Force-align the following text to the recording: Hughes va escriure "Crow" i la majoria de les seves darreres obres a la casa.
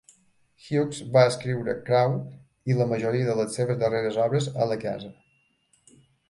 Hughes 0.67 1.01
va 1.17 1.25
escriure 1.31 1.75
"Crow" 1.89 2.15
i 2.71 2.77
la 2.79 2.87
majoria 2.93 3.27
de 3.29 3.37
les 3.41 3.59
seves 3.61 3.79
darreres 3.85 4.19
obres 4.25 4.49
a 4.65 4.69
la 4.73 4.79
casa. 4.87 5.13